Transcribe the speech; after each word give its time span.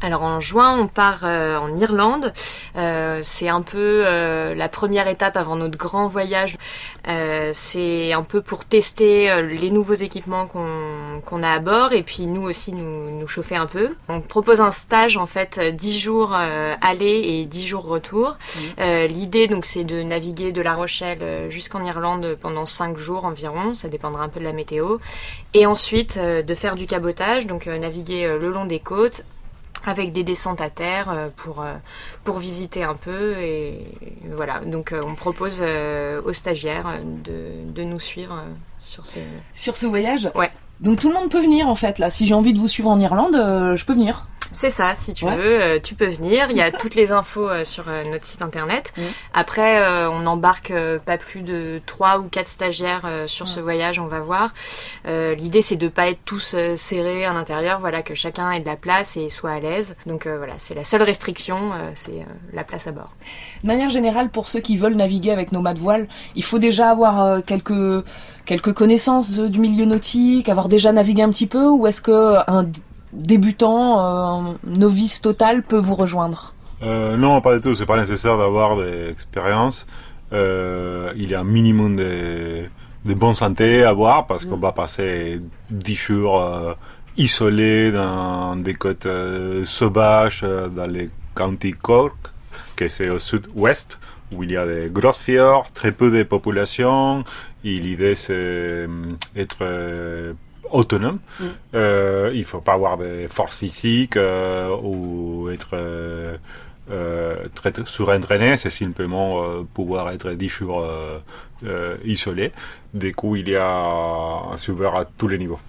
Alors 0.00 0.22
en 0.22 0.40
juin, 0.40 0.78
on 0.78 0.86
part 0.86 1.20
euh, 1.24 1.56
en 1.58 1.76
Irlande. 1.76 2.32
Euh, 2.76 3.20
c'est 3.22 3.48
un 3.48 3.62
peu 3.62 4.04
euh, 4.06 4.54
la 4.54 4.68
première 4.68 5.08
étape 5.08 5.36
avant 5.36 5.56
notre 5.56 5.76
grand 5.76 6.06
voyage. 6.06 6.56
c'est 7.52 8.12
un 8.12 8.22
peu 8.22 8.42
pour 8.42 8.64
tester 8.64 9.42
les 9.42 9.70
nouveaux 9.70 9.94
équipements 9.94 10.46
qu'on 10.46 11.42
a 11.42 11.50
à 11.50 11.58
bord 11.58 11.92
et 11.92 12.02
puis 12.02 12.26
nous 12.26 12.42
aussi 12.42 12.72
nous, 12.72 13.10
nous 13.10 13.26
chauffer 13.26 13.56
un 13.56 13.66
peu. 13.66 13.94
On 14.08 14.20
propose 14.20 14.60
un 14.60 14.70
stage 14.70 15.16
en 15.16 15.26
fait 15.26 15.58
10 15.58 15.98
jours 15.98 16.34
aller 16.34 17.22
et 17.24 17.44
10 17.46 17.66
jours 17.66 17.86
retour. 17.86 18.36
Mmh. 18.56 19.06
L'idée 19.08 19.46
donc 19.48 19.64
c'est 19.64 19.84
de 19.84 20.02
naviguer 20.02 20.52
de 20.52 20.60
La 20.60 20.74
Rochelle 20.74 21.50
jusqu'en 21.50 21.82
Irlande 21.82 22.36
pendant 22.40 22.66
5 22.66 22.98
jours 22.98 23.24
environ. 23.24 23.74
Ça 23.74 23.88
dépendra 23.88 24.22
un 24.22 24.28
peu 24.28 24.40
de 24.40 24.44
la 24.44 24.52
météo. 24.52 24.98
Et 25.54 25.64
ensuite 25.64 26.18
de 26.18 26.54
faire 26.54 26.76
du 26.76 26.86
cabotage, 26.86 27.46
donc 27.46 27.66
naviguer 27.66 28.36
le 28.38 28.50
long 28.50 28.66
des 28.66 28.80
côtes 28.80 29.24
avec 29.88 30.12
des 30.12 30.24
descentes 30.24 30.60
à 30.60 30.70
terre 30.70 31.10
euh, 31.10 31.28
pour, 31.36 31.62
euh, 31.62 31.74
pour 32.24 32.38
visiter 32.38 32.84
un 32.84 32.94
peu. 32.94 33.38
Et 33.38 33.86
voilà, 34.32 34.60
donc 34.60 34.92
euh, 34.92 35.00
on 35.06 35.14
propose 35.14 35.62
aux 35.62 36.32
stagiaires 36.32 37.00
de, 37.24 37.70
de 37.72 37.82
nous 37.82 38.00
suivre 38.00 38.42
sur 38.78 39.06
ce... 39.06 39.18
Sur 39.54 39.76
ce 39.76 39.86
voyage? 39.86 40.30
Ouais. 40.34 40.50
Donc 40.80 41.00
tout 41.00 41.08
le 41.08 41.14
monde 41.14 41.30
peut 41.30 41.40
venir 41.40 41.68
en 41.68 41.74
fait 41.74 41.98
là. 41.98 42.10
Si 42.10 42.26
j'ai 42.26 42.34
envie 42.34 42.52
de 42.52 42.58
vous 42.58 42.68
suivre 42.68 42.88
en 42.88 43.00
Irlande, 43.00 43.34
je 43.34 43.84
peux 43.84 43.94
venir. 43.94 44.24
C'est 44.50 44.70
ça, 44.70 44.94
si 44.96 45.12
tu 45.12 45.26
veux, 45.26 45.62
euh, 45.62 45.78
tu 45.82 45.94
peux 45.94 46.06
venir. 46.06 46.46
Il 46.50 46.56
y 46.56 46.62
a 46.62 46.70
toutes 46.78 46.94
les 46.94 47.12
infos 47.12 47.48
euh, 47.48 47.64
sur 47.64 47.88
euh, 47.88 48.04
notre 48.04 48.24
site 48.24 48.42
internet. 48.42 48.92
Après, 49.34 49.78
on 50.08 50.26
embarque 50.26 50.72
pas 51.04 51.18
plus 51.18 51.42
de 51.42 51.80
trois 51.86 52.18
ou 52.18 52.24
quatre 52.24 52.48
stagiaires 52.48 53.24
sur 53.26 53.48
ce 53.48 53.60
voyage, 53.60 54.00
on 54.00 54.06
va 54.06 54.20
voir. 54.20 54.52
L'idée, 55.06 55.62
c'est 55.62 55.76
de 55.76 55.88
pas 55.88 56.08
être 56.08 56.20
tous 56.24 56.56
serrés 56.74 57.24
à 57.24 57.32
l'intérieur, 57.32 57.80
voilà, 57.80 58.02
que 58.02 58.14
chacun 58.14 58.50
ait 58.50 58.60
de 58.60 58.66
la 58.66 58.76
place 58.76 59.16
et 59.16 59.28
soit 59.28 59.52
à 59.52 59.60
l'aise. 59.60 59.96
Donc 60.06 60.26
voilà, 60.26 60.54
c'est 60.58 60.74
la 60.74 60.84
seule 60.84 61.02
restriction, 61.02 61.72
c'est 61.94 62.24
la 62.52 62.64
place 62.64 62.86
à 62.86 62.92
bord. 62.92 63.12
De 63.62 63.68
manière 63.68 63.90
générale, 63.90 64.30
pour 64.30 64.48
ceux 64.48 64.60
qui 64.60 64.76
veulent 64.76 64.96
naviguer 64.96 65.30
avec 65.30 65.52
nos 65.52 65.60
mâts 65.60 65.74
de 65.74 65.80
voile, 65.80 66.08
il 66.34 66.44
faut 66.44 66.58
déjà 66.58 66.90
avoir 66.90 67.44
quelques 67.44 68.04
quelques 68.44 68.72
connaissances 68.72 69.38
du 69.38 69.60
milieu 69.60 69.84
nautique, 69.84 70.48
avoir 70.48 70.68
déjà 70.68 70.92
navigué 70.92 71.22
un 71.22 71.30
petit 71.30 71.46
peu, 71.46 71.68
ou 71.68 71.86
est-ce 71.86 72.00
que 72.00 72.38
un 72.50 72.66
débutant, 73.12 74.48
euh, 74.48 74.52
novice 74.64 75.20
total 75.20 75.62
peut 75.62 75.78
vous 75.78 75.94
rejoindre 75.94 76.54
euh, 76.82 77.16
Non, 77.16 77.40
pas 77.40 77.54
du 77.54 77.60
tout. 77.60 77.74
C'est 77.74 77.86
pas 77.86 78.00
nécessaire 78.00 78.38
d'avoir 78.38 78.76
des 78.76 79.08
expériences. 79.10 79.86
Euh, 80.32 81.12
il 81.16 81.30
y 81.30 81.34
a 81.34 81.40
un 81.40 81.44
minimum 81.44 81.96
de, 81.96 82.64
de 83.04 83.14
bonne 83.14 83.34
santé 83.34 83.84
à 83.84 83.90
avoir 83.90 84.26
parce 84.26 84.44
qu'on 84.44 84.56
mm. 84.56 84.62
va 84.62 84.72
passer 84.72 85.40
10 85.70 85.94
jours 85.94 86.76
isolés 87.16 87.90
dans 87.90 88.56
des 88.56 88.74
côtes 88.74 89.08
sauvages 89.64 90.42
dans 90.42 90.86
les 90.86 91.10
County 91.34 91.72
Cork, 91.72 92.16
que 92.76 92.88
c'est 92.88 93.08
au 93.08 93.18
sud-ouest, 93.18 93.98
où 94.32 94.42
il 94.42 94.52
y 94.52 94.56
a 94.56 94.66
des 94.66 94.90
grosses 94.90 95.18
fjords, 95.18 95.72
très 95.72 95.92
peu 95.92 96.10
de 96.10 96.22
population. 96.22 97.24
Et 97.64 97.78
l'idée, 97.78 98.14
c'est 98.14 98.86
être 99.34 99.64
autonome. 100.72 101.18
Mm. 101.40 101.44
Euh, 101.74 102.30
il 102.34 102.44
faut 102.44 102.60
pas 102.60 102.74
avoir 102.74 102.98
des 102.98 103.28
forces 103.28 103.56
physiques 103.56 104.16
euh, 104.16 104.76
ou 104.82 105.50
être 105.50 105.70
euh, 105.74 106.36
euh 106.90 107.48
très 107.54 107.72
surentraîné, 107.84 108.56
c'est 108.56 108.70
simplement 108.70 109.44
pouvoir 109.74 110.10
être 110.10 110.30
dix 110.32 110.48
jours 110.48 110.86
isolé. 112.04 112.52
Du 112.94 113.14
coup, 113.14 113.36
il 113.36 113.48
y 113.48 113.56
a 113.56 113.70
un 114.52 114.56
super 114.56 114.94
à 114.94 115.04
tous 115.04 115.28
les 115.28 115.38
niveaux. 115.38 115.60